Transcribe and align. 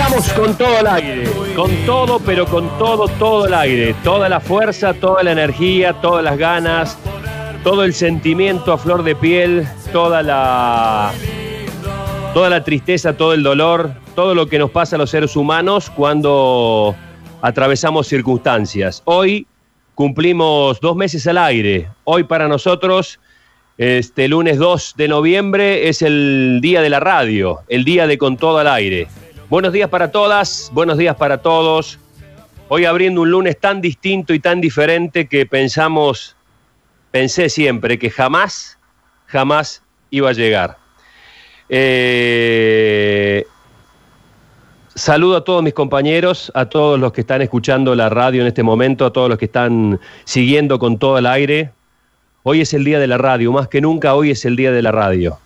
Estamos 0.00 0.32
con 0.32 0.56
todo 0.56 0.80
el 0.80 0.86
aire, 0.86 1.30
con 1.54 1.70
todo, 1.84 2.20
pero 2.20 2.46
con 2.46 2.66
todo, 2.78 3.06
todo 3.06 3.46
el 3.46 3.52
aire, 3.52 3.94
toda 4.02 4.30
la 4.30 4.40
fuerza, 4.40 4.94
toda 4.94 5.22
la 5.22 5.32
energía, 5.32 5.92
todas 5.92 6.24
las 6.24 6.38
ganas, 6.38 6.96
todo 7.62 7.84
el 7.84 7.92
sentimiento 7.92 8.72
a 8.72 8.78
flor 8.78 9.02
de 9.02 9.14
piel, 9.14 9.68
toda 9.92 10.22
la 10.22 11.12
toda 12.32 12.48
la 12.48 12.64
tristeza, 12.64 13.12
todo 13.12 13.34
el 13.34 13.42
dolor, 13.42 13.92
todo 14.14 14.34
lo 14.34 14.46
que 14.46 14.58
nos 14.58 14.70
pasa 14.70 14.96
a 14.96 14.98
los 14.98 15.10
seres 15.10 15.36
humanos 15.36 15.90
cuando 15.90 16.96
atravesamos 17.42 18.06
circunstancias. 18.06 19.02
Hoy 19.04 19.46
cumplimos 19.94 20.80
dos 20.80 20.96
meses 20.96 21.26
al 21.26 21.36
aire. 21.36 21.90
Hoy 22.04 22.24
para 22.24 22.48
nosotros, 22.48 23.20
este 23.76 24.28
lunes 24.28 24.56
2 24.56 24.94
de 24.96 25.08
noviembre, 25.08 25.90
es 25.90 26.00
el 26.00 26.60
día 26.62 26.80
de 26.80 26.88
la 26.88 27.00
radio, 27.00 27.58
el 27.68 27.84
día 27.84 28.06
de 28.06 28.16
Con 28.16 28.38
Todo 28.38 28.60
al 28.60 28.68
Aire. 28.68 29.06
Buenos 29.50 29.72
días 29.72 29.88
para 29.88 30.12
todas, 30.12 30.70
buenos 30.72 30.96
días 30.96 31.16
para 31.16 31.38
todos. 31.38 31.98
Hoy 32.68 32.84
abriendo 32.84 33.22
un 33.22 33.32
lunes 33.32 33.58
tan 33.58 33.80
distinto 33.80 34.32
y 34.32 34.38
tan 34.38 34.60
diferente 34.60 35.26
que 35.26 35.44
pensamos, 35.44 36.36
pensé 37.10 37.48
siempre 37.48 37.98
que 37.98 38.10
jamás, 38.10 38.78
jamás 39.26 39.82
iba 40.10 40.30
a 40.30 40.34
llegar. 40.34 40.78
Eh, 41.68 43.44
saludo 44.94 45.38
a 45.38 45.42
todos 45.42 45.64
mis 45.64 45.74
compañeros, 45.74 46.52
a 46.54 46.66
todos 46.66 47.00
los 47.00 47.12
que 47.12 47.22
están 47.22 47.42
escuchando 47.42 47.96
la 47.96 48.08
radio 48.08 48.42
en 48.42 48.46
este 48.46 48.62
momento, 48.62 49.04
a 49.04 49.12
todos 49.12 49.28
los 49.28 49.36
que 49.36 49.46
están 49.46 49.98
siguiendo 50.22 50.78
con 50.78 50.96
todo 50.96 51.18
el 51.18 51.26
aire. 51.26 51.72
Hoy 52.44 52.60
es 52.60 52.72
el 52.72 52.84
día 52.84 53.00
de 53.00 53.08
la 53.08 53.18
radio, 53.18 53.50
más 53.50 53.66
que 53.66 53.80
nunca 53.80 54.14
hoy 54.14 54.30
es 54.30 54.44
el 54.44 54.54
día 54.54 54.70
de 54.70 54.82
la 54.82 54.92
radio. 54.92 55.40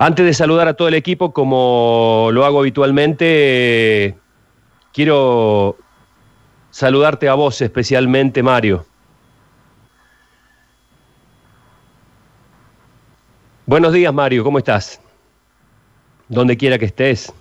Antes 0.00 0.24
de 0.24 0.32
saludar 0.32 0.68
a 0.68 0.74
todo 0.74 0.86
el 0.86 0.94
equipo, 0.94 1.32
como 1.32 2.28
lo 2.32 2.44
hago 2.44 2.60
habitualmente, 2.60 4.16
quiero 4.92 5.76
saludarte 6.70 7.28
a 7.28 7.34
vos 7.34 7.60
especialmente, 7.60 8.40
Mario. 8.44 8.86
Buenos 13.66 13.92
días, 13.92 14.14
Mario, 14.14 14.44
¿cómo 14.44 14.58
estás? 14.58 15.00
Donde 16.28 16.56
quiera 16.56 16.78
que 16.78 16.84
estés. 16.84 17.32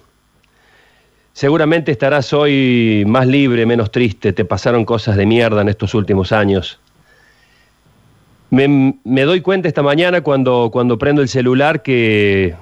Seguramente 1.34 1.92
estarás 1.92 2.34
hoy 2.34 3.04
más 3.06 3.28
libre, 3.28 3.68
menos 3.68 3.92
triste. 3.92 4.34
Te 4.34 4.46
pasaron 4.46 4.84
cosas 4.84 5.16
de 5.16 5.28
mierda 5.28 5.62
en 5.62 5.70
estos 5.70 5.94
últimos 5.94 6.32
años. 6.32 6.80
Me, 8.50 9.24
doy 9.24 9.42
cuenta 9.42 9.68
esta 9.68 9.84
mañana 9.84 10.22
cuando, 10.22 10.70
cuando 10.72 10.98
prendo 10.98 11.22
el 11.22 11.28
celular 11.28 11.82
que, 11.82 12.56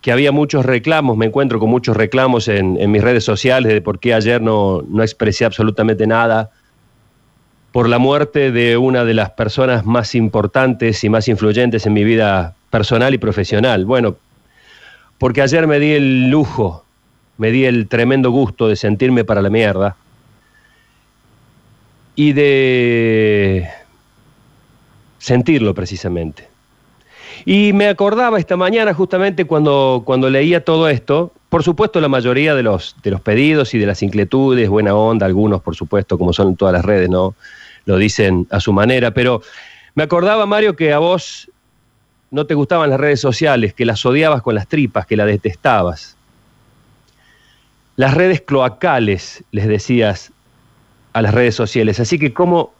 que 0.00 0.12
había 0.12 0.32
muchos 0.32 0.66
reclamos, 0.66 1.16
me 1.16 1.26
encuentro 1.26 1.60
con 1.60 1.70
muchos 1.70 1.96
reclamos 1.96 2.48
en, 2.48 2.76
en 2.80 2.90
mis 2.90 3.02
redes 3.02 3.24
sociales 3.24 3.72
de 3.72 3.80
por 3.80 4.00
qué 4.00 4.14
ayer 4.14 4.42
no, 4.42 4.82
no 4.88 5.02
expresé 5.02 5.44
absolutamente 5.44 6.06
nada 6.06 6.50
por 7.70 7.88
la 7.88 7.98
muerte 7.98 8.50
de 8.50 8.76
una 8.76 9.04
de 9.04 9.14
las 9.14 9.30
personas 9.30 9.84
más 9.86 10.14
importantes 10.14 11.04
y 11.04 11.08
más 11.08 11.28
influyentes 11.28 11.86
en 11.86 11.92
mi 11.92 12.02
vida 12.02 12.56
personal 12.70 13.14
y 13.14 13.18
profesional. 13.18 13.84
Bueno, 13.84 14.16
porque 15.18 15.42
ayer 15.42 15.66
me 15.66 15.78
di 15.78 15.92
el 15.92 16.28
lujo, 16.30 16.84
me 17.36 17.50
di 17.50 17.64
el 17.66 17.88
tremendo 17.88 18.30
gusto 18.30 18.68
de 18.68 18.76
sentirme 18.76 19.24
para 19.24 19.42
la 19.42 19.50
mierda 19.50 19.96
y 22.16 22.32
de 22.32 23.68
sentirlo 25.18 25.74
precisamente. 25.74 26.48
Y 27.44 27.72
me 27.72 27.88
acordaba 27.88 28.38
esta 28.38 28.56
mañana 28.56 28.94
justamente 28.94 29.44
cuando, 29.44 30.02
cuando 30.04 30.28
leía 30.28 30.64
todo 30.64 30.88
esto, 30.88 31.32
por 31.48 31.62
supuesto 31.62 32.00
la 32.00 32.08
mayoría 32.08 32.54
de 32.54 32.62
los, 32.62 32.96
de 33.02 33.10
los 33.10 33.20
pedidos 33.20 33.74
y 33.74 33.78
de 33.78 33.86
las 33.86 34.02
inquietudes, 34.02 34.68
buena 34.68 34.94
onda, 34.94 35.26
algunos 35.26 35.62
por 35.62 35.76
supuesto, 35.76 36.18
como 36.18 36.32
son 36.32 36.56
todas 36.56 36.72
las 36.72 36.84
redes, 36.84 37.08
¿no? 37.08 37.34
Lo 37.84 37.96
dicen 37.96 38.46
a 38.50 38.60
su 38.60 38.72
manera, 38.72 39.12
pero 39.12 39.42
me 39.94 40.02
acordaba, 40.02 40.46
Mario, 40.46 40.76
que 40.76 40.92
a 40.92 40.98
vos 40.98 41.50
no 42.30 42.46
te 42.46 42.54
gustaban 42.54 42.90
las 42.90 43.00
redes 43.00 43.20
sociales, 43.20 43.72
que 43.72 43.86
las 43.86 44.04
odiabas 44.04 44.42
con 44.42 44.54
las 44.54 44.68
tripas, 44.68 45.06
que 45.06 45.16
las 45.16 45.26
detestabas. 45.26 46.16
Las 47.96 48.14
redes 48.14 48.42
cloacales, 48.42 49.42
les 49.50 49.66
decías 49.66 50.32
a 51.14 51.22
las 51.22 51.34
redes 51.34 51.54
sociales. 51.54 51.98
Así 51.98 52.18
que, 52.18 52.32
¿cómo, 52.32 52.74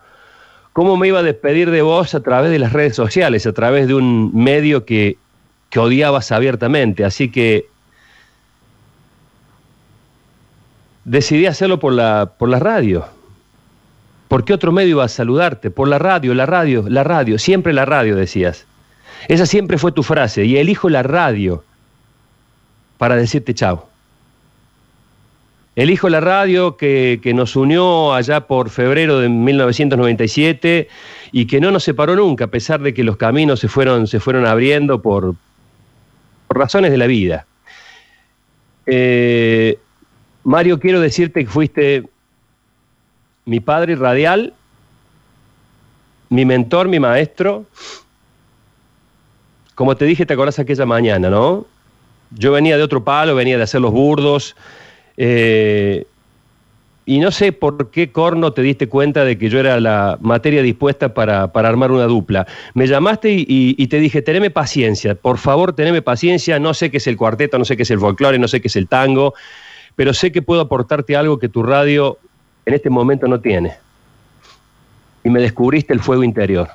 ¿cómo 0.78 0.97
me 0.97 1.09
iba 1.09 1.19
a 1.19 1.25
despedir 1.25 1.72
de 1.72 1.83
vos 1.83 2.15
a 2.15 2.21
través 2.21 2.53
de 2.53 2.61
las 2.61 2.72
redes 2.72 2.94
sociales, 2.94 3.44
a 3.49 3.53
través 3.53 3.89
de 3.89 3.94
un 3.94 4.31
medio 4.33 4.84
que, 4.84 5.19
que 5.71 5.81
odiabas 5.81 6.31
abiertamente? 6.31 7.05
Así 7.05 7.33
que 7.33 7.66
decidí 11.05 11.47
hacerlo 11.47 11.81
por 11.81 11.94
la, 11.94 12.34
por 12.39 12.49
la 12.49 12.61
radio. 12.61 13.06
¿Por 14.28 14.44
qué 14.44 14.55
otro 14.55 14.71
medio 14.71 14.91
iba 14.91 15.05
a 15.05 15.09
saludarte? 15.09 15.72
Por 15.72 15.89
la 15.89 15.99
radio, 15.99 16.33
la 16.33 16.47
radio, 16.47 16.84
la 16.89 17.03
radio, 17.03 17.41
siempre 17.41 17.72
la 17.72 17.84
radio 17.84 18.15
decías. 18.15 18.65
Esa 19.27 19.47
siempre 19.47 19.78
fue 19.78 19.91
tu 19.91 20.05
frase 20.05 20.45
y 20.45 20.59
elijo 20.59 20.89
la 20.89 21.03
radio 21.03 21.65
para 22.99 23.16
decirte 23.16 23.53
chao. 23.53 23.89
Elijo 25.78 26.09
la 26.09 26.21
radio 26.21 26.77
que, 26.77 27.21
nos 27.37 27.55
unió 27.55 28.12
allá 28.12 28.49
por 28.49 28.69
febrero 28.69 29.21
de 29.21 29.28
1997 29.28 30.89
y 31.31 31.47
que 31.47 31.61
no 31.61 31.71
nos 31.71 31.84
separó 31.84 32.16
nunca, 32.16 32.47
a 32.47 32.49
pesar 32.49 32.81
de 32.81 32.93
que 32.93 33.05
los 33.05 33.16
caminos 33.16 33.61
se 33.61 33.69
fueron, 33.69 34.09
se 34.09 34.19
fueron 34.19 34.44
abriendo 34.44 35.00
por, 35.00 35.37
por 36.49 36.59
razones 36.59 36.91
de 36.91 36.99
la 36.99 37.06
vida. 37.06 37.47
Eh, 38.87 39.78
Mario, 40.43 40.81
quiero 40.81 40.99
decirte 41.00 41.44
que 41.44 41.49
fuiste 41.49 42.09
mi 43.45 43.60
padre 43.60 43.95
radial, 43.95 44.55
mi 46.28 46.45
mentor, 46.45 46.89
mi 46.89 46.99
maestro, 46.99 47.66
como 49.77 49.95
te 49.95 50.06
dije, 50.06 50.27
te 50.27 50.34
acordás 50.34 50.59
aquella 50.59 50.87
mañana, 50.87 51.31
¿no? 51.31 51.66
Yo 52.33 52.50
venía 52.50 52.77
de 52.77 52.83
otro 52.83 53.05
palo, 53.05 53.37
venía 53.37 53.59
de 53.59 53.62
hacer 53.62 53.81
los 53.81 53.93
burdos. 53.93 54.56
Eh, 55.21 56.06
y 57.05 57.19
no 57.19 57.31
sé 57.31 57.53
por 57.53 57.91
qué 57.91 58.12
corno 58.12 58.53
te 58.53 58.62
diste 58.62 58.89
cuenta 58.89 59.25
de 59.25 59.37
que 59.37 59.49
yo 59.49 59.59
era 59.59 59.81
la 59.81 60.17
materia 60.21 60.62
dispuesta 60.62 61.12
para, 61.12 61.53
para 61.53 61.69
armar 61.69 61.91
una 61.91 62.05
dupla. 62.05 62.47
Me 62.75 62.87
llamaste 62.87 63.33
y, 63.33 63.41
y, 63.49 63.75
y, 63.77 63.87
te 63.89 63.99
dije, 63.99 64.23
teneme 64.23 64.51
paciencia, 64.51 65.15
por 65.15 65.39
favor, 65.39 65.73
teneme 65.73 66.03
paciencia. 66.03 66.59
No 66.59 66.73
sé 66.75 66.91
qué 66.91 66.99
es 66.99 67.07
el 67.07 67.17
cuarteto, 67.17 67.59
no 67.59 67.65
sé 67.65 67.77
qué 67.77 67.83
es 67.83 67.91
el 67.91 67.99
folclore, 67.99 68.39
no 68.39 68.47
sé 68.47 68.61
qué 68.61 68.69
es 68.69 68.77
el 68.77 68.89
tango, 68.89 69.34
pero 69.97 70.15
sé 70.15 70.31
que 70.31 70.43
puedo 70.43 70.61
aportarte 70.61 71.17
algo 71.17 71.39
que 71.39 71.49
tu 71.49 71.62
radio 71.62 72.19
en 72.67 72.75
este 72.75 72.91
momento 72.91 73.27
no 73.27 73.41
tiene. 73.41 73.73
Y 75.25 75.31
me 75.31 75.41
descubriste 75.41 75.95
el 75.95 76.01
fuego 76.01 76.23
interior. 76.23 76.69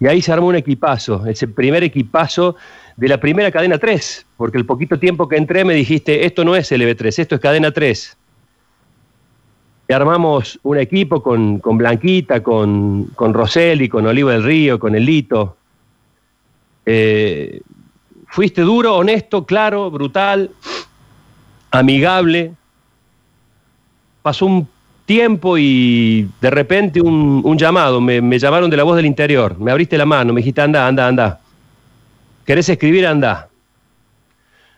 Y 0.00 0.06
ahí 0.06 0.22
se 0.22 0.32
armó 0.32 0.46
un 0.46 0.56
equipazo, 0.56 1.26
ese 1.26 1.48
primer 1.48 1.82
equipazo 1.82 2.56
de 2.96 3.08
la 3.08 3.18
primera 3.18 3.50
cadena 3.50 3.78
3, 3.78 4.26
porque 4.36 4.58
el 4.58 4.64
poquito 4.64 4.98
tiempo 4.98 5.28
que 5.28 5.36
entré 5.36 5.64
me 5.64 5.74
dijiste, 5.74 6.24
esto 6.24 6.44
no 6.44 6.54
es 6.54 6.70
LB3, 6.70 7.18
esto 7.18 7.34
es 7.34 7.40
cadena 7.40 7.72
3. 7.72 8.16
Y 9.88 9.92
armamos 9.92 10.60
un 10.62 10.78
equipo 10.78 11.22
con, 11.22 11.58
con 11.58 11.78
Blanquita, 11.78 12.42
con, 12.42 13.06
con 13.14 13.34
Roseli, 13.34 13.88
con 13.88 14.06
Olivo 14.06 14.28
del 14.28 14.44
Río, 14.44 14.78
con 14.78 14.94
Elito. 14.94 15.56
Eh, 16.84 17.60
fuiste 18.28 18.60
duro, 18.62 18.96
honesto, 18.96 19.46
claro, 19.46 19.90
brutal, 19.90 20.50
amigable. 21.70 22.52
Pasó 24.22 24.46
un 24.46 24.68
tiempo 25.08 25.56
y 25.56 26.28
de 26.38 26.50
repente 26.50 27.00
un, 27.00 27.56
llamado, 27.56 27.98
me, 27.98 28.38
llamaron 28.38 28.68
de 28.68 28.76
la 28.76 28.82
voz 28.82 28.94
del 28.94 29.06
interior, 29.06 29.58
me 29.58 29.70
abriste 29.70 29.96
la 29.96 30.04
mano, 30.04 30.34
me 30.34 30.42
dijiste, 30.42 30.60
anda, 30.60 30.86
anda, 30.86 31.08
anda. 31.08 31.40
¿Querés 32.44 32.68
escribir? 32.68 33.06
Anda. 33.06 33.48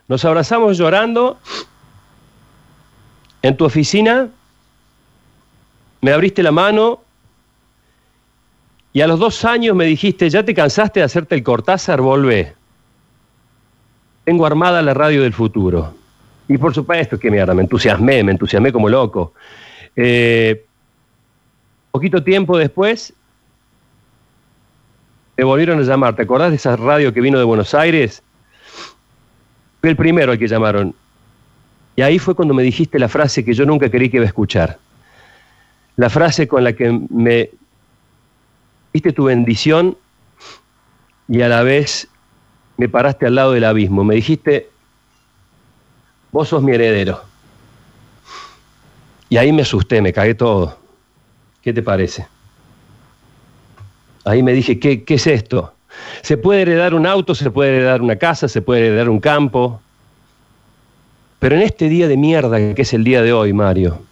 Nos 0.07 0.25
abrazamos 0.25 0.79
llorando 0.79 1.37
en 3.43 3.56
tu 3.56 3.65
oficina, 3.65 4.29
me 6.00 6.12
abriste 6.12 6.44
la 6.44 6.53
mano 6.53 7.00
y 8.93 9.00
a 9.00 9.09
los 9.09 9.19
dos 9.19 9.44
años 9.44 9.75
me 9.75 9.85
dijiste, 9.85 10.31
ya 10.31 10.44
te 10.44 10.55
cansaste 10.55 11.00
de 11.00 11.06
hacerte 11.06 11.35
el 11.35 11.43
Cortázar, 11.43 12.00
volvé. 12.00 12.55
Tengo 14.23 14.47
armada 14.47 14.81
la 14.81 14.94
radio 14.94 15.23
del 15.23 15.33
futuro. 15.33 15.93
Y 16.47 16.56
por 16.56 16.73
supuesto 16.73 17.19
que 17.19 17.33
me 17.33 17.41
entusiasmé, 17.41 18.23
me 18.23 18.31
entusiasmé 18.31 18.71
como 18.71 18.88
loco. 18.88 19.33
Eh, 19.96 20.64
poquito 21.90 22.22
tiempo 22.22 22.56
después, 22.56 23.12
me 25.37 25.44
volvieron 25.44 25.78
a 25.78 25.82
llamar. 25.82 26.16
¿Te 26.16 26.22
acordás 26.22 26.50
de 26.50 26.56
esa 26.56 26.76
radio 26.76 27.14
que 27.14 27.20
vino 27.20 27.38
de 27.38 27.44
Buenos 27.44 27.75
Aires? 27.75 28.22
Fui 29.81 29.90
el 29.90 29.96
primero 29.96 30.32
al 30.32 30.38
que 30.38 30.46
llamaron. 30.46 30.94
Y 31.96 32.02
ahí 32.02 32.19
fue 32.19 32.34
cuando 32.34 32.54
me 32.54 32.62
dijiste 32.62 32.98
la 32.98 33.08
frase 33.08 33.44
que 33.44 33.54
yo 33.54 33.64
nunca 33.64 33.90
creí 33.90 34.10
que 34.10 34.19
iba 34.19 34.25
a 34.25 34.28
escuchar. 34.28 34.78
La 35.96 36.10
frase 36.10 36.46
con 36.46 36.64
la 36.64 36.75
que 36.75 37.00
me 37.10 37.50
diste 38.92 39.12
tu 39.12 39.25
bendición 39.25 39.96
y 41.28 41.42
a 41.42 41.48
la 41.48 41.62
vez 41.62 42.08
me 42.76 42.88
paraste 42.88 43.26
al 43.26 43.34
lado 43.34 43.52
del 43.52 43.64
abismo. 43.64 44.04
Me 44.04 44.16
dijiste, 44.16 44.69
vos 46.32 46.48
sos 46.48 46.62
mi 46.62 46.72
heredero. 46.72 47.30
Y 49.31 49.37
ahí 49.37 49.53
me 49.53 49.62
asusté, 49.62 50.03
me 50.03 50.12
cagué 50.12 50.35
todo. 50.35 50.77
¿Qué 51.62 51.73
te 51.73 51.82
parece? 51.82 52.27
Ahí 54.25 54.43
me 54.43 54.53
dije, 54.53 54.79
¿qué, 54.79 55.05
¿qué, 55.05 55.15
es 55.15 55.27
esto? 55.27 55.73
Se 56.21 56.37
puede 56.37 56.62
heredar 56.62 56.94
un 56.94 57.06
auto, 57.06 57.35
se 57.35 57.50
puede 57.50 57.77
heredar 57.77 58.03
una 58.03 58.17
casa, 58.17 58.49
se 58.49 58.61
puede 58.61 58.87
heredar 58.87 59.09
un 59.09 59.21
campo. 59.21 59.81
Pero 61.38 61.55
en 61.55 61.62
este 61.62 61.88
día 61.88 62.09
de 62.09 62.17
mierda 62.17 62.75
que 62.75 62.82
es 62.82 62.93
el 62.93 63.05
día 63.05 63.23
de 63.23 63.32
hoy, 63.32 63.53
Mario, 63.53 64.03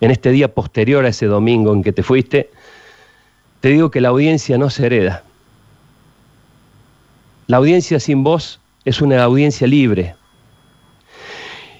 en 0.00 0.10
este 0.10 0.30
día 0.30 0.52
posterior 0.52 1.04
a 1.04 1.08
ese 1.08 1.26
domingo 1.26 1.72
en 1.72 1.82
que 1.82 1.92
te 1.92 2.02
fuiste, 2.02 2.50
te 3.60 3.70
digo 3.70 3.90
que 3.90 4.00
la 4.00 4.10
audiencia 4.10 4.58
no 4.58 4.68
se 4.68 4.86
hereda. 4.86 5.24
La 7.46 7.56
audiencia 7.56 7.98
sin 7.98 8.22
voz 8.22 8.60
es 8.84 9.00
una 9.00 9.22
audiencia 9.22 9.66
libre. 9.66 10.14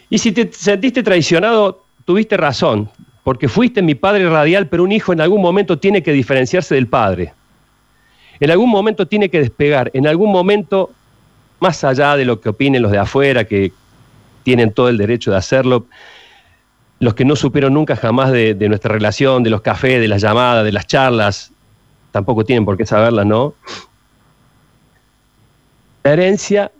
Y 0.09 0.19
si 0.19 0.33
te 0.33 0.51
sentiste 0.53 1.03
traicionado, 1.03 1.83
tuviste 2.05 2.37
razón, 2.37 2.89
porque 3.25 3.49
fuiste 3.49 3.83
mi 3.83 3.95
padre 3.95 4.29
radial, 4.29 4.69
pero 4.69 4.85
un 4.85 4.93
hijo 4.93 5.13
en 5.13 5.21
algún 5.21 5.41
momento 5.41 5.79
tiene 5.79 6.03
que 6.03 6.13
diferenciarse 6.13 6.75
del 6.75 6.87
padre. 6.87 7.33
En 8.41 8.51
algún 8.51 8.71
momento 8.71 9.07
tiene 9.07 9.29
que 9.29 9.39
despegar, 9.39 9.91
en 9.95 10.07
algún 10.07 10.33
momento, 10.33 10.91
más 11.61 11.85
allá 11.85 12.17
de 12.17 12.25
lo 12.25 12.41
que 12.41 12.49
opinen 12.49 12.83
los 12.83 12.91
de 12.91 12.99
afuera, 12.99 13.45
que 13.45 13.73
tienen 14.43 14.73
todo 14.73 14.89
el 14.89 14.99
derecho 14.99 15.31
de 15.31 15.37
hacerlo, 15.37 15.87
los 16.99 17.15
que 17.15 17.25
no 17.25 17.37
supieron 17.37 17.75
nunca 17.75 17.97
jamás 17.97 18.33
de, 18.33 18.55
nuestra 18.69 18.93
relación, 18.93 19.43
de 19.43 19.51
los 19.51 19.61
cafés, 19.61 20.01
de 20.01 20.09
las 20.09 20.23
llamadas, 20.23 20.65
de 20.65 20.73
las 20.73 20.87
charlas, 20.87 21.53
tampoco 22.11 22.45
tienen 22.45 22.65
por 22.65 22.77
qué 22.77 22.87
saberlas, 22.87 23.27
¿no? 23.27 23.55
La 26.05 26.13
herencia, 26.13 26.71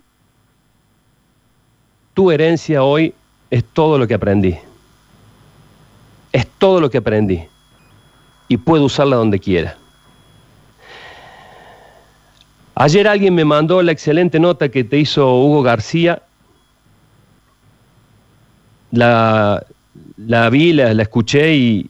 tu 2.13 2.31
herencia 2.31 2.83
hoy 2.83 3.13
es 3.49 3.63
todo 3.63 3.97
lo 3.97 4.07
que 4.07 4.13
aprendí. 4.13 4.57
Es 6.33 6.45
todo 6.57 6.81
lo 6.81 6.89
que 6.89 6.97
aprendí. 6.97 7.43
Y 8.49 8.57
puedo 8.57 8.83
usarla 8.83 9.15
donde 9.15 9.39
quiera. 9.39 9.77
Ayer 12.75 13.07
alguien 13.07 13.35
me 13.35 13.45
mandó 13.45 13.81
la 13.81 13.93
excelente 13.93 14.39
nota 14.39 14.67
que 14.69 14.83
te 14.83 14.97
hizo 14.97 15.33
Hugo 15.35 15.61
García. 15.61 16.21
La, 18.91 19.63
la 20.17 20.49
vi, 20.49 20.73
la, 20.73 20.93
la 20.93 21.03
escuché 21.03 21.55
y, 21.55 21.89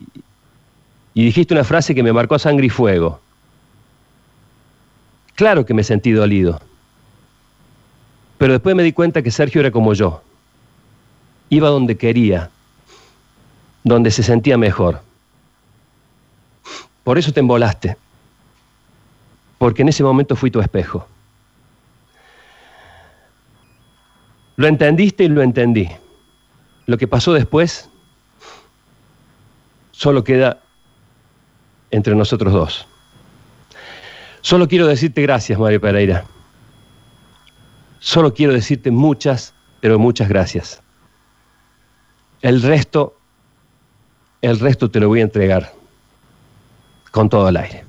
y 1.13 1.25
dijiste 1.25 1.53
una 1.53 1.63
frase 1.63 1.95
que 1.95 2.03
me 2.03 2.13
marcó 2.13 2.37
sangre 2.37 2.67
y 2.67 2.69
fuego. 2.69 3.19
Claro 5.35 5.65
que 5.65 5.73
me 5.73 5.83
sentí 5.83 6.11
dolido. 6.11 6.61
Pero 8.37 8.53
después 8.53 8.75
me 8.75 8.83
di 8.83 8.91
cuenta 8.91 9.21
que 9.21 9.31
Sergio 9.31 9.61
era 9.61 9.71
como 9.71 9.93
yo. 9.93 10.21
Iba 11.49 11.69
donde 11.69 11.97
quería, 11.97 12.49
donde 13.83 14.11
se 14.11 14.23
sentía 14.23 14.57
mejor. 14.57 15.01
Por 17.03 17.17
eso 17.17 17.31
te 17.31 17.39
embolaste. 17.39 17.97
Porque 19.57 19.81
en 19.81 19.89
ese 19.89 20.03
momento 20.03 20.35
fui 20.35 20.51
tu 20.51 20.59
espejo. 20.59 21.07
Lo 24.55 24.67
entendiste 24.67 25.23
y 25.23 25.27
lo 25.29 25.41
entendí. 25.41 25.89
Lo 26.85 26.97
que 26.97 27.07
pasó 27.07 27.33
después 27.33 27.89
solo 29.91 30.23
queda 30.23 30.59
entre 31.91 32.15
nosotros 32.15 32.53
dos. 32.53 32.87
Solo 34.41 34.67
quiero 34.67 34.87
decirte 34.87 35.21
gracias, 35.21 35.57
Mario 35.57 35.79
Pereira. 35.79 36.25
Solo 37.99 38.33
quiero 38.33 38.51
decirte 38.51 38.91
muchas, 38.91 39.53
pero 39.79 39.97
muchas 39.97 40.27
gracias. 40.27 40.81
El 42.41 42.61
resto, 42.61 43.15
el 44.43 44.59
resto 44.59 44.91
te 44.91 44.99
lo 44.99 45.07
voy 45.07 45.21
a 45.21 45.23
entregar 45.23 45.71
con 47.11 47.29
todo 47.29 47.47
el 47.47 47.55
aire. 47.55 47.85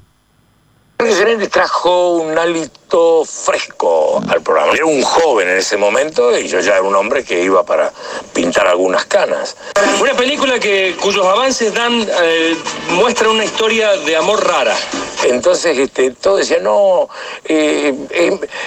Sereni 1.01 1.49
trajo 1.49 2.15
un 2.15 2.39
hálito 2.39 3.25
fresco 3.25 4.23
al 4.29 4.41
programa. 4.41 4.73
Era 4.73 4.87
un 4.87 5.03
joven 5.03 5.49
en 5.49 5.59
ese 5.59 5.77
momento 5.77 6.39
y 6.39 6.47
yo 6.47 6.61
ya 6.61 6.75
era 6.75 6.83
un 6.83 6.95
hombre 6.95 7.25
que 7.25 7.43
iba 7.43 7.65
para 7.65 7.93
pintar 8.33 8.69
algunas 8.69 9.05
canas. 9.05 9.57
Una 10.01 10.15
película 10.15 10.59
que, 10.61 10.97
cuyos 11.01 11.27
avances 11.27 11.75
dan, 11.75 12.07
eh, 12.23 12.57
muestran 12.91 13.33
una 13.33 13.45
historia 13.45 13.97
de 13.97 14.17
amor 14.17 14.47
rara. 14.47 14.77
Entonces 15.25 15.79
este, 15.79 16.11
todos 16.13 16.41
decían, 16.41 16.65
no, 16.65 17.09
eh, 17.45 17.95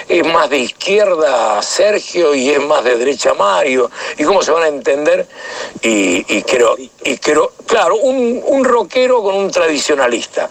es, 0.08 0.26
más 0.26 0.50
de 0.50 0.58
izquierda 0.58 1.62
Sergio 1.62 2.34
y 2.34 2.50
es 2.50 2.60
más 2.60 2.84
de 2.84 2.96
derecha 2.96 3.34
Mario. 3.34 3.90
¿Y 4.16 4.24
cómo 4.24 4.42
se 4.42 4.50
van 4.50 4.64
a 4.64 4.68
entender? 4.68 5.26
Y, 5.82 6.24
y 6.36 6.42
creo, 6.42 6.76
y 6.76 7.18
creo, 7.18 7.52
claro, 7.66 7.96
un, 7.96 8.42
un 8.44 8.64
rockero 8.64 9.22
con 9.22 9.36
un 9.36 9.50
tradicionalista. 9.50 10.48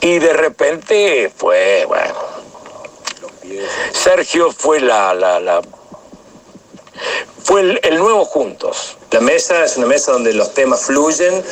Y 0.00 0.18
de 0.18 0.32
repente 0.32 1.30
fue, 1.34 1.84
bueno, 1.86 2.14
Sergio 3.92 4.52
fue 4.52 4.80
la, 4.80 5.14
la, 5.14 5.40
la 5.40 5.60
fue 7.42 7.78
el, 7.82 7.98
nuevo 7.98 8.24
Juntos. 8.24 8.96
La 9.10 9.20
mesa 9.20 9.64
es 9.64 9.76
una 9.76 9.86
mesa 9.86 10.12
donde 10.12 10.32
los 10.32 10.54
temas 10.54 10.82
fluyen 10.82 11.42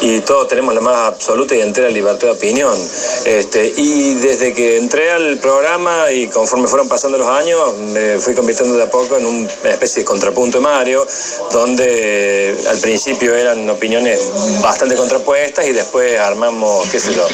y 0.00 0.20
todos 0.20 0.46
tenemos 0.48 0.74
la 0.74 0.80
más 0.80 0.96
absoluta 1.08 1.56
y 1.56 1.60
entera 1.60 1.88
libertad 1.88 2.28
de 2.28 2.32
opinión. 2.32 2.78
Este, 3.24 3.72
y 3.76 4.14
desde 4.14 4.54
que 4.54 4.78
entré 4.78 5.10
al 5.10 5.38
programa 5.38 6.10
y 6.12 6.28
conforme 6.28 6.68
fueron 6.68 6.88
pasando 6.88 7.18
los 7.18 7.28
años, 7.28 7.74
me 7.78 8.18
fui 8.18 8.34
convirtiendo 8.34 8.76
de 8.76 8.84
a 8.84 8.90
poco 8.90 9.16
en 9.16 9.26
una 9.26 9.48
especie 9.70 10.02
de 10.02 10.04
contrapunto 10.04 10.58
de 10.58 10.64
Mario, 10.64 11.06
donde 11.50 12.56
al 12.68 12.78
principio 12.78 13.34
eran 13.34 13.68
opiniones 13.68 14.30
bastante 14.62 14.94
contrapuestas 14.94 15.66
y 15.66 15.72
después 15.72 16.18
armamos, 16.20 16.88
qué 16.90 17.00
sé 17.00 17.14
yo. 17.14 17.26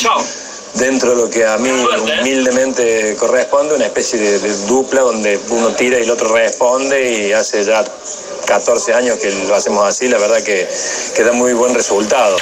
Dentro 0.75 1.11
de 1.11 1.17
lo 1.17 1.31
que 1.31 1.47
a 1.47 1.57
mí 1.59 1.71
humildemente 1.71 3.17
corresponde, 3.17 3.75
una 3.75 3.87
especie 3.87 4.19
de, 4.19 4.39
de, 4.39 4.67
dupla 4.67 5.03
donde 5.03 5.39
uno 5.51 5.75
tira 5.75 5.99
y 5.99 6.03
el 6.03 6.11
otro 6.11 6.35
responde 6.35 7.11
y 7.11 7.33
hace 7.33 7.65
ya 7.65 7.85
14 8.47 8.95
años 8.95 9.19
que 9.19 9.31
lo 9.31 9.55
hacemos 9.55 9.87
así, 9.87 10.09
la 10.09 10.19
verdad 10.19 10.43
que, 10.43 10.69
que 11.15 11.25
da 11.25 11.33
muy 11.33 11.53
buen 11.53 11.75
resultado. 11.75 12.37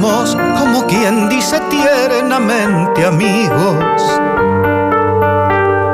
Como 0.00 0.86
quien 0.88 1.28
dice 1.28 1.60
tiernamente 1.70 3.06
amigos 3.06 4.02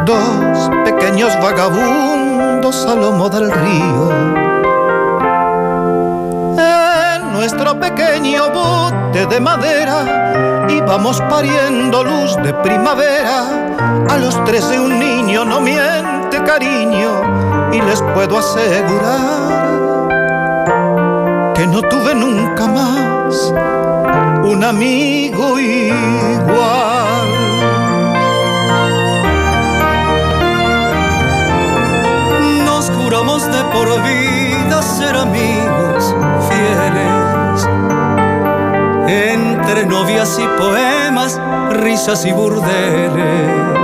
dos 0.06 0.70
pequeños 0.84 1.38
vagabundos 1.42 2.86
a 2.86 2.94
lomo 2.94 3.28
del 3.28 3.52
río. 3.52 4.10
En 6.56 7.32
nuestro 7.34 7.78
pequeño 7.78 8.50
bote 8.50 9.26
de 9.26 9.38
madera 9.38 10.66
íbamos 10.70 11.20
pariendo 11.28 12.02
luz 12.02 12.36
de 12.36 12.54
primavera. 12.54 13.44
A 14.08 14.16
los 14.16 14.42
tres 14.46 14.66
de 14.70 14.80
un 14.80 14.98
niño 14.98 15.44
no 15.44 15.60
miente 15.60 16.42
cariño 16.42 17.70
y 17.70 17.82
les 17.82 18.00
puedo 18.14 18.38
asegurar 18.38 19.60
que 21.54 21.66
no 21.66 21.82
tuve 21.82 22.14
nunca 22.14 22.66
más 22.66 23.52
un 24.44 24.64
amigo 24.64 25.58
igual. 25.58 26.90
juramos 32.88 33.44
de 33.46 33.64
por 33.72 33.88
vida 34.02 34.82
ser 34.82 35.16
amigos 35.16 36.14
fieles. 36.48 37.68
Entre 39.08 39.86
novias 39.86 40.38
y 40.38 40.46
poemas, 40.60 41.40
risas 41.70 42.24
y 42.24 42.32
burdeles. 42.32 43.79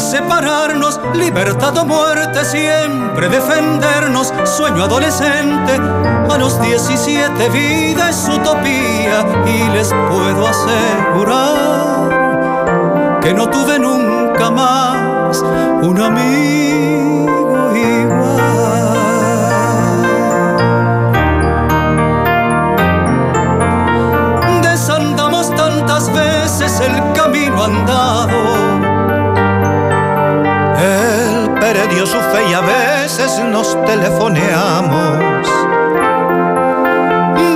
Separarnos, 0.00 0.98
libertad 1.14 1.76
o 1.76 1.84
muerte, 1.84 2.42
siempre 2.44 3.28
defendernos, 3.28 4.32
sueño 4.44 4.84
adolescente. 4.84 5.78
A 6.28 6.38
los 6.38 6.60
17 6.60 7.48
vida 7.50 8.08
es 8.08 8.26
utopía 8.28 9.26
y 9.46 9.68
les 9.74 9.88
puedo 9.88 10.48
asegurar 10.48 12.10
que 13.20 13.34
no 13.34 13.50
tuve 13.50 13.78
nunca 13.78 14.50
más 14.50 15.44
un 15.82 16.00
amigo 16.00 17.70
igual. 17.76 18.40
Desandamos 24.62 25.54
tantas 25.54 26.10
veces 26.12 26.80
el 26.80 27.12
camino 27.12 27.64
andado 27.64 28.59
perdió 31.90 32.06
su 32.06 32.18
fe 32.18 32.48
y 32.48 32.54
a 32.54 32.60
veces 32.60 33.40
nos 33.50 33.76
telefoneamos. 33.84 35.48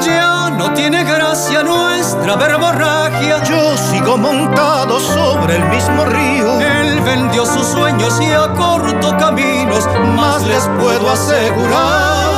Ya 0.05 0.51
no 0.51 0.73
tiene 0.73 1.05
gracia 1.05 1.63
nuestra 1.63 2.35
verborragia. 2.37 3.43
Yo 3.45 3.77
sigo 3.77 4.17
montado 4.17 4.99
sobre 4.99 5.57
el 5.57 5.65
mismo 5.69 6.05
río. 6.05 6.61
Él 6.61 7.01
vendió 7.01 7.47
sus 7.47 7.67
sueños 7.67 8.21
y 8.21 8.33
acortó 8.33 9.17
caminos, 9.17 9.89
más 10.17 10.43
les 10.43 10.69
puedo 10.81 11.11
asegurar 11.11 12.35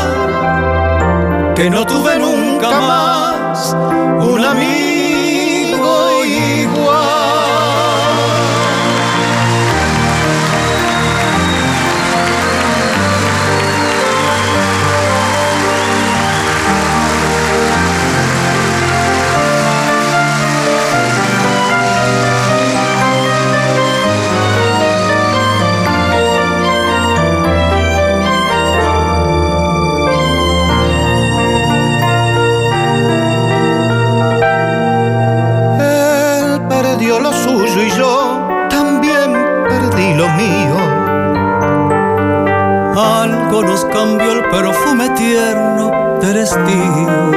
que 1.54 1.70
no 1.70 1.86
tuve 1.86 2.18
nunca 2.18 2.70
más 2.70 3.74
un 4.20 4.44
amigo 4.44 6.24
igual. 6.24 6.75
Cambió 43.96 44.30
el 44.30 44.42
perfume 44.50 45.08
tierno 45.10 46.18
del 46.20 46.36
estío. 46.36 47.32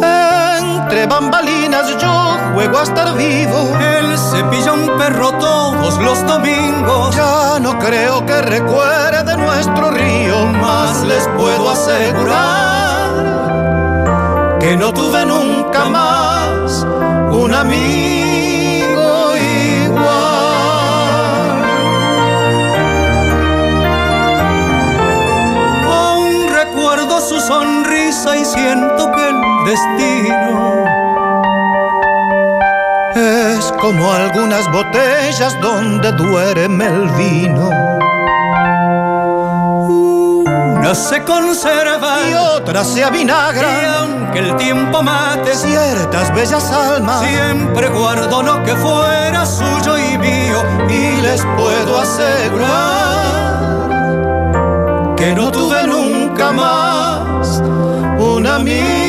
Entre 0.00 1.06
bambalinas 1.06 1.98
yo 1.98 2.38
juego 2.54 2.78
a 2.78 2.82
estar 2.82 3.14
vivo. 3.14 3.76
Él 3.78 4.16
cepilla 4.16 4.72
un 4.72 4.86
perro 4.96 5.32
todos 5.32 5.98
los 5.98 6.26
domingos. 6.26 7.14
Ya 7.14 7.58
no 7.60 7.78
creo 7.78 8.24
que 8.24 8.40
recuerde 8.40 9.36
nuestro 9.36 9.90
río, 9.90 10.46
más 10.46 11.02
les 11.02 11.28
puedo 11.36 11.70
asegurar 11.70 13.10
que 14.60 14.76
no 14.78 14.94
tuve 14.94 15.26
nunca 15.26 15.84
más 15.84 16.86
un 17.32 17.52
amigo 17.52 18.21
algunas 34.32 34.70
botellas 34.72 35.60
donde 35.60 36.10
duerme 36.12 36.86
el 36.86 37.06
vino. 37.10 37.68
Unas 40.74 40.96
se 40.96 41.22
conserva 41.22 42.16
y 42.30 42.32
otras 42.32 42.86
se 42.86 43.00
y 43.00 43.02
avinagran. 43.02 43.84
aunque 43.98 44.38
el 44.38 44.56
tiempo 44.56 45.02
mate 45.02 45.54
Ciertas 45.54 46.34
bellas 46.34 46.72
almas 46.72 47.20
siempre 47.20 47.88
guardo 47.90 48.42
lo 48.42 48.64
que 48.64 48.74
fuera 48.74 49.44
suyo 49.44 49.98
y 49.98 50.16
mío 50.16 50.62
y 50.88 51.20
les 51.20 51.42
puedo 51.58 52.00
asegurar 52.00 53.20
que 55.14 55.34
no 55.34 55.52
tuve 55.52 55.86
nunca 55.86 56.52
más 56.52 57.62
un 58.18 58.46
amigo 58.46 59.01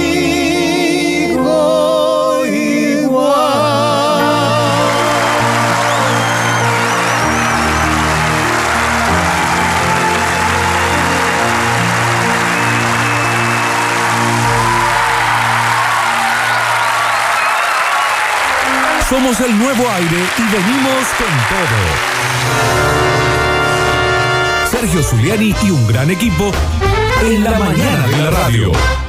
El 19.24 19.58
nuevo 19.58 19.89
aire 19.89 20.18
y 20.38 20.42
venimos 20.42 21.08
con 21.18 21.27
todo. 21.50 21.80
Sergio 24.70 25.01
Zuliani 25.01 25.56
y 25.63 25.72
un 25.72 25.88
gran 25.88 26.12
equipo 26.12 26.51
en 27.22 27.42
la 27.42 27.58
mañana 27.58 28.06
de 28.06 28.18
la 28.18 28.30
radio. 28.32 29.02